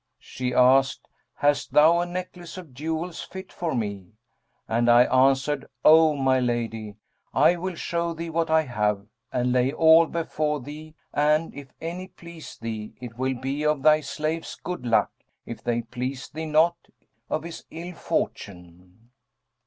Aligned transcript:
She 0.17 0.51
asked, 0.51 1.07
'Hast 1.35 1.73
thou 1.73 1.99
a 1.99 2.07
necklace 2.07 2.57
of 2.57 2.73
jewels 2.73 3.21
fit 3.21 3.53
for 3.53 3.75
me?' 3.75 4.13
and 4.67 4.89
I 4.89 5.03
answered, 5.03 5.67
'O 5.85 6.15
my 6.15 6.39
lady, 6.39 6.95
I 7.35 7.55
will 7.57 7.75
show 7.75 8.11
thee 8.15 8.31
what 8.31 8.49
I 8.49 8.63
have; 8.63 9.05
and 9.31 9.51
lay 9.53 9.71
all 9.71 10.07
before 10.07 10.59
thee 10.59 10.95
and, 11.13 11.53
if 11.53 11.71
any 11.79 12.07
please 12.07 12.57
thee, 12.57 12.95
it 12.99 13.19
will 13.19 13.35
be 13.35 13.63
of 13.63 13.83
thy 13.83 14.01
slave's 14.01 14.55
good 14.55 14.87
luck; 14.87 15.11
if 15.45 15.61
they 15.63 15.83
please 15.83 16.29
thee 16.29 16.47
not, 16.47 16.87
of 17.29 17.43
his 17.43 17.65
ill 17.69 17.93
fortune.' 17.93 19.11